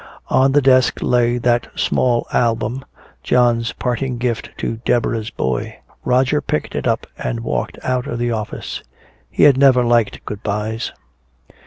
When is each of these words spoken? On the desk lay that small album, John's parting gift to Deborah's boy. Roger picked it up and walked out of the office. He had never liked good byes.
On 0.31 0.53
the 0.53 0.63
desk 0.63 0.97
lay 1.03 1.37
that 1.37 1.67
small 1.75 2.25
album, 2.33 2.83
John's 3.21 3.71
parting 3.73 4.17
gift 4.17 4.49
to 4.57 4.77
Deborah's 4.77 5.29
boy. 5.29 5.77
Roger 6.03 6.41
picked 6.41 6.73
it 6.73 6.87
up 6.87 7.05
and 7.19 7.41
walked 7.41 7.77
out 7.83 8.07
of 8.07 8.17
the 8.17 8.31
office. 8.31 8.81
He 9.29 9.43
had 9.43 9.57
never 9.57 9.83
liked 9.83 10.25
good 10.25 10.41
byes. 10.41 10.91